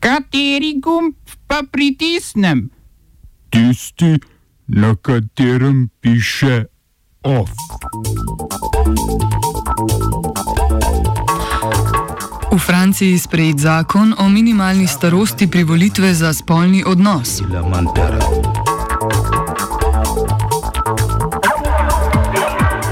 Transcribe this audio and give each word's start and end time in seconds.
Kateri 0.00 0.80
gumb 0.80 1.14
pa 1.46 1.60
pritisnem? 1.72 2.70
Tisti, 3.50 4.16
na 4.66 4.94
katerem 4.96 5.88
piše 6.00 6.64
OF. 7.22 7.50
V 12.52 12.58
Franciji 12.58 13.18
sprejet 13.18 13.58
zakon 13.58 14.14
o 14.18 14.28
minimalni 14.28 14.86
starosti 14.86 15.50
privolitve 15.50 16.14
za 16.14 16.32
spolni 16.32 16.84
odnos. 16.86 17.42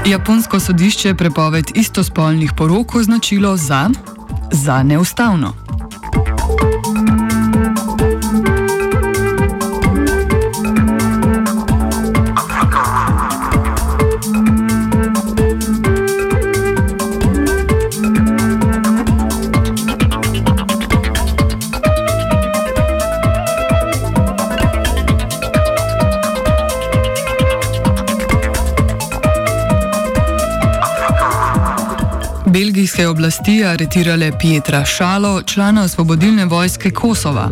Japonsko 0.05 0.59
sodišče 0.59 1.15
prepoved 1.15 1.71
istospolnih 1.75 2.53
porok 2.57 2.95
označilo 2.95 3.57
za, 3.57 3.89
za 4.51 4.83
neustavno. 4.83 5.58
Belgijske 32.69 33.07
oblasti 33.07 33.65
aretirale 33.65 34.31
Pietra 34.39 34.85
Šalo, 34.85 35.41
člana 35.41 35.83
osvobodilne 35.83 36.45
vojske 36.45 36.91
Kosova. 36.91 37.49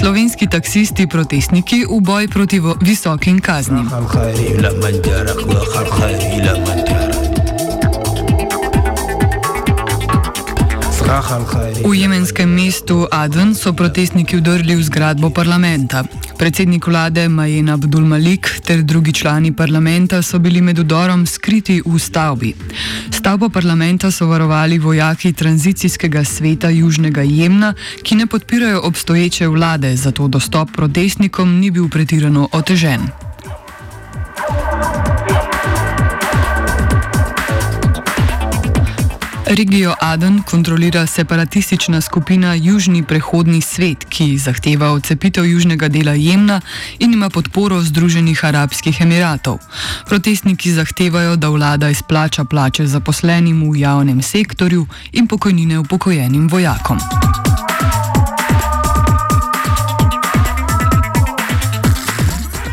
Slovenski 0.00 0.46
taksisti 0.46 1.06
protestniki 1.06 1.84
v 1.90 2.00
boj 2.00 2.28
proti 2.28 2.60
visokim 2.80 3.40
kaznim. 3.40 3.90
V 11.10 11.94
jemenskem 11.94 12.46
mestu 12.46 13.02
Aden 13.10 13.50
so 13.54 13.72
protestniki 13.74 14.38
vdrli 14.38 14.78
v 14.78 14.82
zgradbo 14.82 15.30
parlamenta. 15.34 16.04
Predsednik 16.38 16.86
vlade 16.86 17.26
Majen 17.28 17.66
Abdul 17.66 18.06
Malik 18.06 18.46
ter 18.62 18.86
drugi 18.86 19.12
člani 19.12 19.50
parlamenta 19.50 20.22
so 20.22 20.38
bili 20.38 20.62
med 20.62 20.78
udorom 20.78 21.26
skriti 21.26 21.82
v 21.82 21.98
stavbi. 21.98 22.54
Stavbo 23.10 23.50
parlamenta 23.50 24.10
so 24.14 24.30
varovali 24.30 24.78
vojaki 24.78 25.32
tranzicijskega 25.32 26.22
sveta 26.24 26.70
Južnega 26.70 27.26
Jemna, 27.26 27.74
ki 28.02 28.14
ne 28.14 28.26
podpirajo 28.26 28.80
obstoječe 28.86 29.48
vlade, 29.48 29.96
zato 29.96 30.28
dostop 30.28 30.70
protestnikom 30.70 31.58
ni 31.58 31.70
bil 31.70 31.88
pretirano 31.88 32.48
otežen. 32.52 33.29
Regijo 39.50 39.94
Aden 40.00 40.42
kontrolira 40.42 41.06
separatistična 41.06 42.00
skupina 42.00 42.54
Južni 42.54 43.02
prehodni 43.02 43.60
svet, 43.60 44.04
ki 44.08 44.38
zahteva 44.38 44.92
odcepitev 44.92 45.44
južnega 45.44 45.88
dela 45.88 46.12
Jemna 46.12 46.60
in 46.98 47.12
ima 47.12 47.30
podporo 47.30 47.80
Združenih 47.82 48.44
arabskih 48.44 49.00
emiratov. 49.00 49.58
Protestniki 50.06 50.72
zahtevajo, 50.72 51.36
da 51.36 51.48
vlada 51.48 51.88
izplača 51.90 52.44
plače 52.44 52.86
zaposlenim 52.86 53.72
v 53.72 53.76
javnem 53.76 54.22
sektorju 54.22 54.86
in 55.12 55.26
pokojnine 55.26 55.78
upokojenim 55.78 56.48
vojakom. 56.48 56.98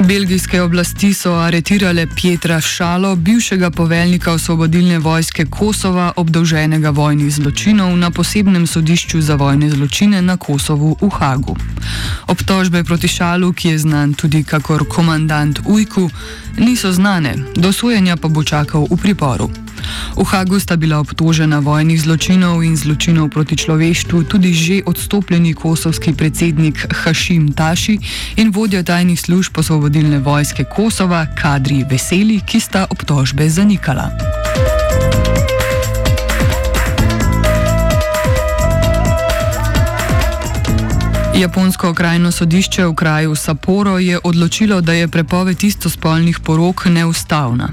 Belgijske 0.07 0.61
oblasti 0.61 1.13
so 1.13 1.33
aretirale 1.33 2.07
Pietra 2.15 2.61
Šalo, 2.61 3.15
bivšega 3.15 3.71
poveljnika 3.71 4.31
osvobodilne 4.31 4.99
vojske 4.99 5.45
Kosova, 5.45 6.13
obdolženega 6.15 6.89
vojnih 6.89 7.33
zločinov 7.33 7.97
na 7.97 8.11
posebnem 8.11 8.67
sodišču 8.67 9.21
za 9.21 9.35
vojne 9.35 9.69
zločine 9.69 10.21
na 10.21 10.37
Kosovu 10.37 10.95
v 11.01 11.09
Hagu. 11.09 11.55
Obtožbe 12.27 12.83
proti 12.83 13.07
Šalu, 13.07 13.53
ki 13.53 13.69
je 13.69 13.77
znan 13.77 14.13
tudi 14.13 14.43
kakor 14.43 14.87
komandant 14.89 15.59
Ujku, 15.65 16.09
niso 16.57 16.91
znane, 16.91 17.35
dosojenja 17.55 18.15
pa 18.15 18.27
bo 18.27 18.43
čakal 18.43 18.87
v 18.89 18.97
priporu. 18.97 19.66
V 20.17 20.23
Hagu 20.23 20.59
sta 20.59 20.75
bila 20.75 20.99
obtožena 20.99 21.59
vojnih 21.59 22.01
zločinov 22.01 22.63
in 22.63 22.77
zločinov 22.77 23.29
proti 23.29 23.57
človeštvu 23.57 24.23
tudi 24.25 24.53
že 24.53 24.81
odstopljeni 24.85 25.53
kosovski 25.53 26.13
predsednik 26.13 26.87
Hašim 27.03 27.53
Taši 27.53 27.99
in 28.37 28.51
vodja 28.51 28.83
tajnih 28.83 29.19
služb 29.19 29.57
osvobodilne 29.57 30.19
vojske 30.19 30.63
Kosova 30.63 31.25
Kadri 31.35 31.85
Veseli, 31.89 32.41
ki 32.41 32.59
sta 32.59 32.87
obtožbe 32.89 33.49
zanikala. 33.49 34.36
Japonsko 41.37 41.89
okrajno 41.89 42.31
sodišče 42.31 42.85
v 42.85 42.93
kraju 42.95 43.35
Sapporo 43.35 43.99
je 43.99 44.19
odločilo, 44.23 44.81
da 44.81 44.93
je 44.93 45.07
prepoved 45.07 45.63
istospolnih 45.63 46.39
porok 46.39 46.85
neustavna. 46.85 47.69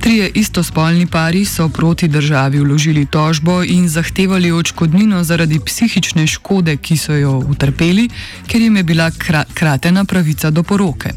Trije 0.00 0.30
istospolni 0.34 1.06
pari 1.06 1.44
so 1.44 1.68
proti 1.68 2.08
državi 2.08 2.60
vložili 2.60 3.06
tožbo 3.06 3.62
in 3.64 3.88
zahtevali 3.88 4.52
odškodnino 4.52 5.24
zaradi 5.24 5.58
psihične 5.66 6.26
škode, 6.26 6.76
ki 6.76 6.96
so 6.96 7.14
jo 7.14 7.38
utrpeli, 7.38 8.08
ker 8.46 8.60
jim 8.60 8.76
je 8.76 8.82
bila 8.82 9.10
kratena 9.54 10.04
pravica 10.04 10.50
do 10.50 10.62
poroke. 10.62 11.10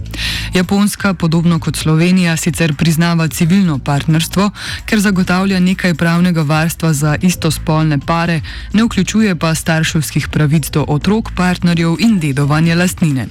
Japonska, 0.53 1.13
podobno 1.13 1.59
kot 1.59 1.75
Slovenija, 1.75 2.37
sicer 2.37 2.73
priznava 2.75 3.27
civilno 3.27 3.79
partnerstvo, 3.79 4.49
ker 4.85 4.99
zagotavlja 4.99 5.59
nekaj 5.59 5.93
pravnega 5.93 6.41
varstva 6.41 6.93
za 6.93 7.15
istospolne 7.21 7.99
pare, 7.99 8.41
ne 8.73 8.83
vključuje 8.83 9.35
pa 9.35 9.55
starševskih 9.55 10.27
pravic 10.27 10.69
do 10.69 10.85
otrok, 10.87 11.31
partnerjev 11.35 11.82
in 11.99 12.19
dedovanja 12.19 12.75
lastnine. 12.75 13.27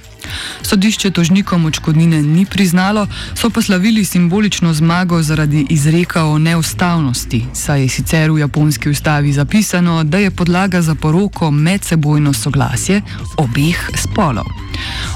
Sodišče 0.61 1.11
tožnikom 1.11 1.65
očkodnine 1.65 2.21
ni 2.21 2.45
priznalo, 2.45 3.07
so 3.35 3.49
pa 3.49 3.61
slavili 3.61 4.05
simbolično 4.05 4.73
zmago 4.73 5.21
zaradi 5.21 5.65
izreka 5.69 6.23
o 6.25 6.37
neustavnosti, 6.37 7.45
saj 7.53 7.81
je 7.81 7.89
sicer 7.89 8.31
v 8.31 8.39
japonski 8.39 8.89
ustavi 8.89 9.33
zapisano, 9.33 10.03
da 10.03 10.17
je 10.17 10.31
podlaga 10.31 10.81
za 10.81 10.95
poroko 10.95 11.51
medsebojno 11.51 12.33
soglasje 12.33 13.01
obeh 13.37 13.89
spolov. 13.95 14.45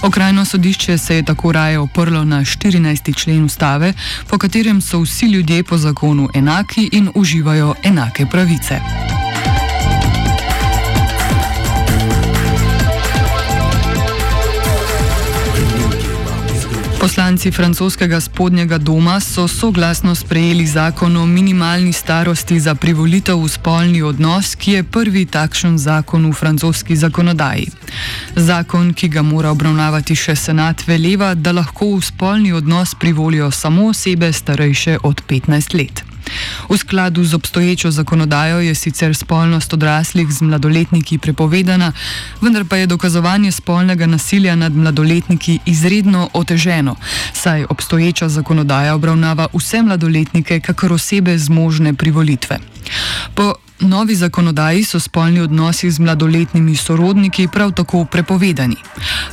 Okrajno 0.01 0.45
sodišče 0.45 0.97
se 0.97 1.15
je 1.15 1.25
tako 1.25 1.51
raje 1.51 1.79
oprlo 1.79 2.23
na 2.23 2.41
14. 2.41 3.15
člen 3.15 3.43
ustave, 3.43 3.93
po 4.29 4.37
katerem 4.37 4.81
so 4.81 4.99
vsi 5.01 5.25
ljudje 5.25 5.63
po 5.63 5.77
zakonu 5.77 6.29
enaki 6.33 6.89
in 6.91 7.09
uživajo 7.15 7.75
enake 7.83 8.25
pravice. 8.25 9.16
Poslanci 17.07 17.51
francoskega 17.51 18.19
spodnjega 18.21 18.77
doma 18.77 19.19
so 19.19 19.47
soglasno 19.47 20.15
sprejeli 20.15 20.65
zakon 20.65 21.17
o 21.17 21.25
minimalni 21.25 21.93
starosti 21.93 22.59
za 22.59 22.75
privolitev 22.75 23.39
v 23.43 23.47
spolni 23.49 24.01
odnos, 24.01 24.55
ki 24.55 24.71
je 24.71 24.83
prvi 24.83 25.23
takšen 25.25 25.77
zakon 25.77 26.27
v 26.27 26.33
francoski 26.33 26.95
zakonodaji. 26.95 27.69
Zakon, 28.35 28.91
ki 28.93 29.07
ga 29.07 29.23
mora 29.23 29.55
obravnavati 29.55 30.19
še 30.19 30.35
senat, 30.35 30.83
veleva, 30.87 31.31
da 31.31 31.55
lahko 31.55 31.93
v 31.95 32.03
spolni 32.03 32.51
odnos 32.51 32.91
privolijo 32.99 33.51
samo 33.51 33.87
osebe 33.95 34.33
starejše 34.33 34.99
od 35.03 35.23
15 35.31 35.79
let. 35.79 36.06
V 36.69 36.77
skladu 36.77 37.23
z 37.23 37.33
obstoječo 37.33 37.91
zakonodajo 37.91 38.59
je 38.59 38.75
sicer 38.75 39.15
spolnost 39.15 39.73
odraslih 39.73 40.27
z 40.31 40.41
mladoletniki 40.41 41.17
prepovedana, 41.17 41.91
vendar 42.41 42.65
pa 42.69 42.77
je 42.77 42.87
dokazovanje 42.87 43.51
spolnega 43.51 44.05
nasilja 44.05 44.55
nad 44.55 44.73
mladoletniki 44.73 45.59
izredno 45.65 46.29
oteženo, 46.33 46.95
saj 47.33 47.65
obstoječa 47.69 48.29
zakonodaja 48.29 48.95
obravnava 48.95 49.47
vse 49.53 49.81
mladoletnike, 49.81 50.59
kakor 50.59 50.93
osebe 50.93 51.37
zmožne 51.37 51.93
privolitve. 51.93 52.59
Po 53.35 53.53
novi 53.79 54.15
zakonodaji 54.15 54.83
so 54.83 54.99
spolni 54.99 55.39
odnosi 55.39 55.91
z 55.91 55.99
mladoletnimi 55.99 56.75
sorodniki 56.75 57.47
prav 57.47 57.71
tako 57.71 58.05
prepovedani. 58.05 58.75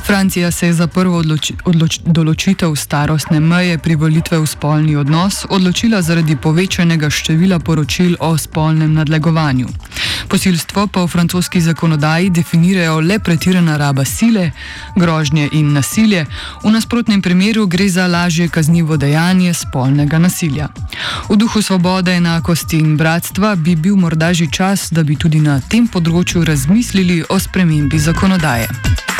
Francija 0.05 0.51
se 0.51 0.67
je 0.67 0.73
za 0.73 0.87
prvo 0.87 1.17
odloči, 1.17 1.53
odloč, 1.65 1.99
določitev 2.05 2.75
starostne 2.75 3.39
meje 3.39 3.77
privolitve 3.77 4.39
v 4.39 4.47
spolni 4.47 4.95
odnos 4.95 5.45
odločila 5.49 6.01
zaradi 6.01 6.35
povečanega 6.35 7.09
števila 7.09 7.59
poročil 7.59 8.15
o 8.19 8.37
spolnem 8.37 8.93
nadlegovanju. 8.93 9.67
Posilstvo 10.29 10.87
pa 10.87 11.03
v 11.03 11.07
francoski 11.07 11.61
zakonodaji 11.61 12.29
definirajo 12.29 12.99
le 12.99 13.19
pretirana 13.19 13.77
raba 13.77 14.05
sile, 14.05 14.51
grožnje 14.95 15.49
in 15.53 15.73
nasilje, 15.73 16.25
v 16.63 16.71
nasprotnem 16.71 17.21
primeru 17.21 17.67
gre 17.67 17.89
za 17.89 18.07
lažje 18.07 18.49
kaznivo 18.49 18.97
dejanje 18.97 19.53
spolnega 19.53 20.19
nasilja. 20.19 20.67
V 21.29 21.37
duhu 21.37 21.61
svobode, 21.61 22.15
enakosti 22.15 22.77
in 22.77 22.97
bratstva 22.97 23.55
bi 23.55 23.75
bil 23.75 23.95
morda 23.95 24.25
najlažji 24.25 24.51
čas, 24.51 24.91
da 24.91 25.03
bi 25.03 25.15
tudi 25.15 25.39
na 25.39 25.59
tem 25.69 25.85
področju 25.87 26.41
razmislili 26.49 27.21
o 27.29 27.39
spremembi 27.39 27.99
zakonodaje. 28.01 29.14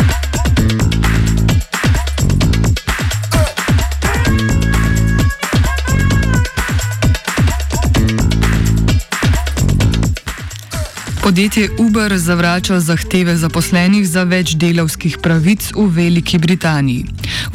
Podjetje 11.25 11.69
Uber 11.79 12.17
zavrača 12.17 12.79
zahteve 12.79 13.33
zaposlenih 13.35 14.03
za 14.07 14.23
več 14.29 14.51
delavskih 14.61 15.17
pravic 15.23 15.71
v 15.73 15.85
Veliki 15.95 16.37
Britaniji. 16.37 17.05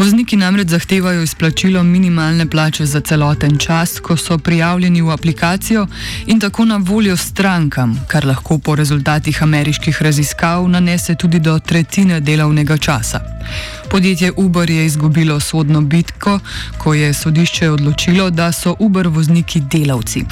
Vozniki 0.01 0.37
namreč 0.37 0.69
zahtevajo 0.69 1.23
izplačilo 1.23 1.83
minimalne 1.83 2.47
plače 2.47 2.87
za 2.87 3.01
celoten 3.01 3.59
čas, 3.59 4.01
ko 4.01 4.17
so 4.17 4.39
prijavljeni 4.39 5.03
v 5.03 5.11
aplikacijo 5.11 5.87
in 6.27 6.41
tako 6.41 6.65
na 6.65 6.77
voljo 6.77 7.17
strankam, 7.17 8.01
kar 8.09 8.27
lahko 8.27 8.59
po 8.59 8.77
rezultatih 8.77 9.43
ameriških 9.43 10.03
raziskav 10.03 10.69
nanese 10.69 11.15
tudi 11.15 11.39
do 11.39 11.59
tretjine 11.59 12.21
delovnega 12.21 12.77
časa. 12.77 13.21
Podjetje 13.91 14.33
Uber 14.37 14.71
je 14.71 14.87
izgubilo 14.87 15.41
sodno 15.41 15.81
bitko, 15.81 16.39
ko 16.79 16.95
je 16.95 17.15
sodišče 17.15 17.71
odločilo, 17.71 18.31
da 18.31 18.53
so 18.53 18.77
Uber 18.79 19.09
vozniki 19.09 19.61
delavci. 19.61 20.25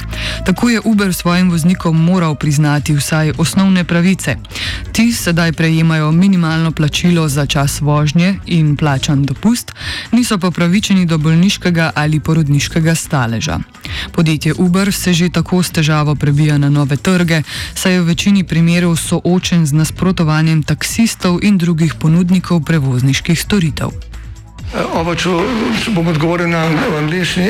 Tako 0.45 0.69
je 0.69 0.81
Uber 0.83 1.13
svojim 1.13 1.51
voznikom 1.51 2.03
moral 2.03 2.35
priznati 2.35 2.93
vsaj 2.93 3.31
osnovne 3.37 3.83
pravice. 3.83 4.35
Ti 4.91 5.13
sedaj 5.13 5.51
prejemajo 5.51 6.11
minimalno 6.11 6.71
plačilo 6.71 7.27
za 7.27 7.45
čas 7.45 7.81
vožnje 7.81 8.35
in 8.45 8.77
plačan 8.77 9.25
dopust, 9.25 9.58
niso 10.11 10.37
pa 10.37 10.51
pravičeni 10.51 11.05
do 11.05 11.17
bolniškega 11.17 11.91
ali 11.95 12.19
porodniškega 12.19 12.95
staleža. 12.95 13.59
Podjetje 14.11 14.53
Uber 14.57 14.93
se 14.93 15.13
že 15.13 15.29
tako 15.29 15.63
s 15.63 15.71
težavo 15.71 16.15
prebija 16.15 16.57
na 16.57 16.69
nove 16.69 16.97
trge, 16.97 17.41
saj 17.73 17.93
je 17.93 18.01
v 18.01 18.05
večini 18.05 18.43
primerov 18.43 18.95
soočen 18.95 19.65
z 19.65 19.73
nasprotovanjem 19.73 20.63
taksistov 20.63 21.39
in 21.43 21.57
drugih 21.57 21.93
ponudnikov 21.93 22.61
prevozniških 22.61 23.39
storitev. 23.39 23.89
Oba, 24.93 25.15
če, 25.15 25.29
če 25.83 25.91
bom 25.95 26.07
odgovoril 26.07 26.49
na 26.51 26.67
angliški. 26.99 27.49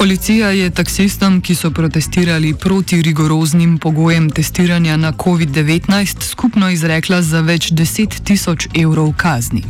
Policija 0.00 0.50
je 0.50 0.70
taksistom, 0.70 1.40
ki 1.44 1.54
so 1.54 1.70
protestirali 1.70 2.54
proti 2.54 3.02
rigoroznim 3.02 3.78
pogojem 3.78 4.30
testiranja 4.30 4.96
na 4.96 5.12
COVID-19, 5.12 6.22
skupno 6.22 6.70
izrekla 6.70 7.22
za 7.22 7.40
več 7.40 7.68
deset 7.70 8.14
tisoč 8.24 8.66
evrov 8.74 9.12
kazni. 9.16 9.60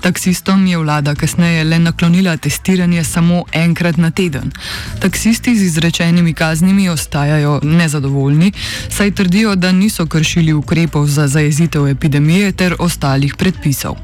Taksistom 0.00 0.66
je 0.66 0.78
vlada 0.78 1.12
kasneje 1.14 1.64
le 1.64 1.78
naklonila 1.78 2.36
testiranje 2.36 3.04
samo 3.04 3.42
enkrat 3.52 3.96
na 3.96 4.10
teden. 4.10 4.52
Taksisti 5.00 5.56
z 5.56 5.62
izrečenimi 5.62 6.32
kaznimi 6.34 6.88
ostajajo 6.88 7.60
nezadovoljni, 7.62 8.52
saj 8.88 9.10
trdijo, 9.10 9.54
da 9.56 9.72
niso 9.72 10.06
kršili 10.06 10.52
ukrepov 10.52 11.06
za 11.06 11.26
zajezitev 11.28 11.88
epidemije 11.88 12.52
ter 12.52 12.76
ostalih 12.78 13.34
predpisov. 13.34 13.96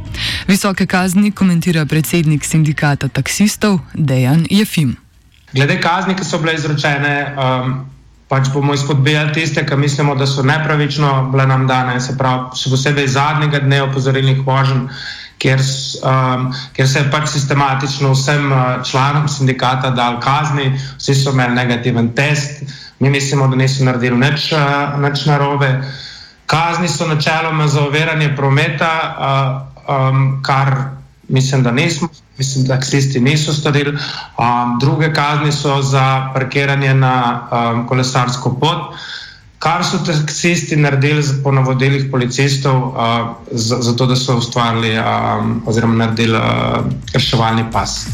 Visoke 0.49 0.87
kazni 0.87 1.31
komentira 1.31 1.87
predsednik 1.87 2.45
sindikata 2.45 3.09
taksistov 3.09 3.79
Dejan 3.95 4.47
Jefim. 4.51 5.04
Glede 5.55 5.79
kazni, 5.81 6.17
ki 6.19 6.25
so 6.27 6.41
bile 6.43 6.57
izrečene, 6.59 7.35
um, 7.39 7.75
pač 8.29 8.49
bomo 8.51 8.75
izpodbijali 8.75 9.33
tiste, 9.37 9.63
ki 9.67 9.77
mislimo, 9.79 10.17
da 10.19 10.27
so 10.27 10.43
nepravično 10.43 11.29
bile 11.33 11.47
nam 11.47 11.69
dane, 11.71 12.01
se 12.03 12.17
pravi, 12.19 12.59
še 12.59 12.73
posebej 12.73 13.07
zadnjega 13.15 13.61
dne 13.63 13.85
opozorilnih 13.85 14.41
voženj, 14.47 14.89
kjer, 15.39 15.63
um, 16.03 16.49
kjer 16.75 16.89
se 16.91 17.05
je 17.05 17.11
pač 17.13 17.29
sistematično 17.37 18.11
vsem 18.17 18.51
uh, 18.51 18.65
članom 18.83 19.29
sindikata 19.31 19.93
dal 19.95 20.19
kazni, 20.25 20.73
vsi 20.99 21.15
so 21.21 21.37
imeli 21.37 21.55
negativen 21.55 22.11
test, 22.19 22.65
mi 22.99 23.13
mislimo, 23.15 23.47
da 23.49 23.61
niso 23.61 23.87
naredili 23.87 24.19
nič, 24.19 24.51
uh, 24.57 24.99
nič 25.07 25.23
narobe. 25.31 25.71
Kazni 26.51 26.91
so 26.91 27.07
načeloma 27.07 27.69
za 27.71 27.87
overanje 27.87 28.33
prometa, 28.37 28.93
uh, 29.15 29.55
um, 29.87 30.27
kar 30.43 30.75
mislim, 31.29 31.63
da 31.63 31.71
nismo. 31.71 32.09
Mislim, 32.39 32.65
da 32.65 32.75
taksisti 32.75 33.21
niso 33.21 33.53
storili. 33.53 33.91
Um, 33.91 34.79
druge 34.81 35.13
kazni 35.13 35.53
so 35.53 35.83
za 35.83 36.31
parkiranje 36.35 36.95
na 36.95 37.15
um, 37.75 37.87
kolesarsko 37.89 38.57
pot. 38.61 38.95
Kar 39.59 39.85
so 39.85 39.99
taksisti 39.99 40.77
naredili 40.77 41.23
po 41.45 41.53
navodilih 41.53 42.09
policistov, 42.11 42.89
uh, 42.89 42.95
za- 43.51 43.79
zato 43.81 44.07
da 44.07 44.17
so 44.17 44.37
ustvarili 44.37 44.99
um, 44.99 45.63
oziroma 45.67 45.95
naredili 45.95 46.39
uh, 46.39 46.43
reševalni 47.15 47.65
pas. 47.73 48.07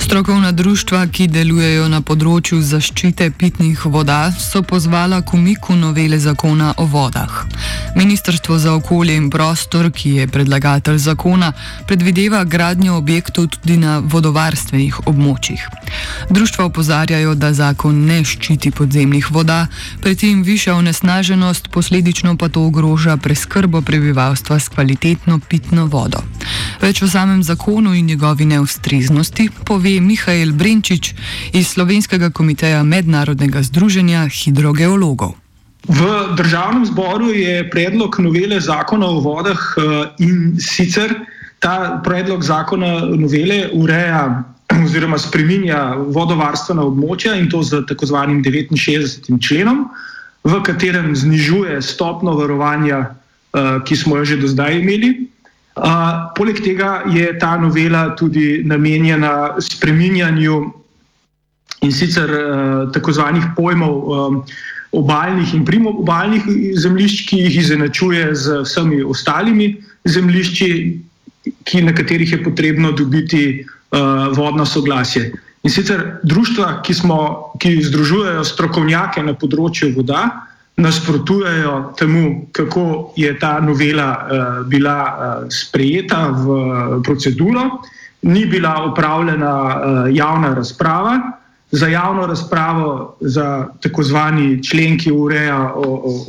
Strokovna 0.00 0.52
društva, 0.52 1.06
ki 1.06 1.26
delujejo 1.28 1.88
na 1.88 2.00
področju 2.00 2.62
zaščite 2.64 3.30
pitnih 3.38 3.82
voda, 3.86 4.32
so 4.32 4.62
pozvala 4.62 5.20
k 5.22 5.34
umiku 5.36 5.76
novele 5.76 6.18
zakona 6.18 6.72
o 6.76 6.86
vodah. 6.88 7.42
Ministrstvo 7.96 8.58
za 8.58 8.74
okolje 8.74 9.16
in 9.16 9.30
prostor, 9.30 9.90
ki 9.92 10.10
je 10.10 10.26
predlagatelj 10.26 10.98
zakona, 10.98 11.52
predvideva 11.86 12.44
gradnjo 12.44 12.94
objektov 12.96 13.46
tudi 13.46 13.76
na 13.76 13.98
vodovarstvenih 14.04 15.00
območjih. 15.06 15.66
Društva 16.30 16.64
opozarjajo, 16.64 17.34
da 17.34 17.52
zakon 17.52 18.04
ne 18.06 18.20
ščiti 18.24 18.70
podzemnih 18.70 19.30
voda, 19.30 19.66
pri 20.00 20.14
tem 20.16 20.42
viša 20.42 20.74
onesnaženost, 20.74 21.68
posledično 21.72 22.36
pa 22.36 22.48
to 22.48 22.66
ogroža 22.66 23.16
preskrbo 23.16 23.80
prebivalstva 23.82 24.58
s 24.58 24.68
kvalitetno 24.68 25.40
pitno 25.48 25.86
vodo. 25.86 26.22
Več 26.80 27.02
o 27.02 27.08
samem 27.08 27.42
zakonu 27.42 27.94
in 27.94 28.06
njegovi 28.06 28.44
neustreznosti 28.44 29.50
pove 29.64 30.00
Mihajl 30.00 30.52
Brenčič 30.52 31.14
iz 31.52 31.68
Slovenskega 31.68 32.30
komiteja 32.30 32.82
Mednarodnega 32.82 33.62
združenja 33.62 34.28
hidrogeologov. 34.28 35.47
V 35.86 36.34
državnem 36.36 36.86
zboru 36.86 37.30
je 37.30 37.70
predlog 37.70 38.18
novele 38.18 38.60
zakona 38.60 39.06
o 39.06 39.20
vodah 39.20 39.56
eh, 39.56 39.82
in 40.18 40.58
sicer 40.58 41.14
ta 41.62 42.00
predlog 42.04 42.42
zakona 42.42 43.06
novele 43.14 43.70
ureja 43.72 44.44
oziroma 44.84 45.18
spreminja 45.18 45.94
vodovarstvena 46.12 46.82
območja 46.82 47.38
in 47.38 47.48
to 47.48 47.62
z 47.62 47.86
tako 47.86 48.10
zvanim 48.10 48.42
69. 48.42 49.38
členom, 49.40 49.88
v 50.44 50.60
katerem 50.62 51.16
znižuje 51.16 51.82
stopno 51.82 52.34
varovanja, 52.36 53.14
eh, 53.54 53.78
ki 53.86 53.96
smo 53.96 54.18
jo 54.18 54.24
že 54.24 54.36
do 54.36 54.48
zdaj 54.48 54.82
imeli. 54.82 55.28
Uh, 55.78 56.34
poleg 56.34 56.58
tega 56.58 57.06
je 57.06 57.38
ta 57.38 57.54
novela 57.54 58.10
tudi 58.18 58.66
namenjena 58.66 59.54
spreminjanju 59.62 60.74
in 61.86 61.92
sicer 61.94 62.26
tako 62.90 63.14
zvanih 63.14 63.44
pojmov 63.54 64.42
obaljnih 64.92 65.54
in 65.54 65.64
primobalnih 65.64 66.42
zemljišč, 66.80 67.26
ki 67.28 67.42
jih 67.44 67.58
izenačuje 67.60 68.34
z 68.34 68.62
vsemi 68.64 69.02
ostalimi 69.04 69.76
zemljišči, 70.04 70.70
ki, 71.64 71.82
na 71.82 71.94
katerih 71.94 72.32
je 72.32 72.42
potrebno 72.44 72.92
dobiti 72.92 73.64
uh, 73.64 74.36
vodno 74.36 74.66
soglasje. 74.66 75.32
In 75.62 75.70
sicer 75.70 76.20
društva, 76.22 76.80
ki, 76.82 76.94
smo, 76.94 77.18
ki 77.60 77.80
združujejo 77.84 78.44
strokovnjake 78.44 79.22
na 79.22 79.34
področju 79.34 79.92
voda, 79.96 80.28
nasprotujejo 80.78 81.92
temu, 81.98 82.46
kako 82.54 83.12
je 83.18 83.32
ta 83.38 83.58
novela 83.60 84.08
uh, 84.14 84.44
bila 84.70 84.98
uh, 85.02 85.48
sprejeta 85.50 86.28
v 86.30 86.46
uh, 86.46 87.02
proceduro. 87.04 87.82
Ni 88.22 88.46
bila 88.46 88.76
upravljena 88.86 89.52
uh, 89.58 90.00
javna 90.14 90.54
razprava. 90.54 91.18
Za 91.70 91.86
javno 91.88 92.26
razpravo, 92.26 93.16
za 93.20 93.68
tako 93.80 94.02
zvani 94.02 94.62
člen, 94.64 94.98
ki 94.98 95.12
ureja 95.12 95.72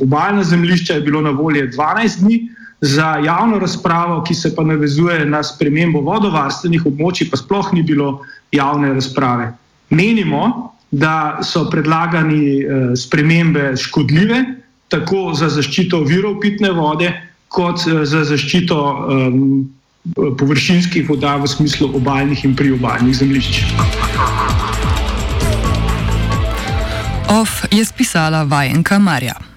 obaljna 0.00 0.44
zemljišča, 0.44 0.94
je 0.94 1.00
bilo 1.00 1.20
na 1.20 1.30
voljo 1.30 1.66
12 1.66 2.20
dni, 2.20 2.48
za 2.80 3.16
javno 3.24 3.58
razpravo, 3.58 4.22
ki 4.24 4.34
se 4.34 4.54
pa 4.56 4.64
navezuje 4.64 5.24
na 5.26 5.42
spremembo 5.42 6.00
vodovarstvenih 6.00 6.86
območij, 6.86 7.30
pa 7.30 7.36
sploh 7.36 7.72
ni 7.72 7.82
bilo 7.82 8.20
javne 8.52 8.94
razprave. 8.96 9.52
Menimo, 9.90 10.72
da 10.90 11.38
so 11.42 11.70
predlagani 11.70 12.62
eh, 12.62 12.96
spremembe 12.96 13.76
škodljive, 13.76 14.44
tako 14.88 15.34
za 15.34 15.48
zaščito 15.48 16.02
virov 16.04 16.40
pitne 16.40 16.72
vode, 16.74 17.12
kot 17.48 17.86
eh, 17.86 18.04
za 18.04 18.24
zaščito 18.24 18.80
eh, 18.90 19.38
površinskih 20.40 21.08
voda 21.08 21.36
v 21.36 21.46
smislu 21.46 21.92
obaljnih 22.00 22.44
in 22.44 22.56
priobaljnih 22.56 23.16
zemljišč. 23.16 23.64
OF 27.30 27.64
je 27.70 27.84
spisala 27.84 28.42
vajenka 28.42 28.98
Marja. 28.98 29.49